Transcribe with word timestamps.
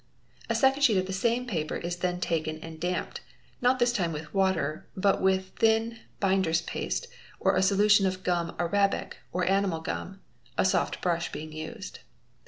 A 0.49 0.55
second 0.55 0.81
sheet 0.81 0.97
of 0.97 1.05
the 1.05 1.13
same 1.13 1.45
paper 1.45 1.75
is 1.75 1.97
then 1.97 2.19
taken 2.19 2.57
and 2.63 2.79
damped, 2.79 3.21
not 3.61 3.77
this 3.77 3.93
time 3.93 4.11
with— 4.11 4.33
water 4.33 4.87
but 4.97 5.21
with 5.21 5.49
thin 5.57 5.99
binders 6.19 6.63
paste, 6.63 7.07
or 7.39 7.55
a 7.55 7.61
solution 7.61 8.07
of 8.07 8.23
gum 8.23 8.55
arabic 8.57 9.17
or 9.31 9.45
animal— 9.45 9.79
gum, 9.81 10.21
a 10.57 10.65
soft 10.65 11.01
brush 11.03 11.31
being 11.31 11.51
used. 11.53 11.99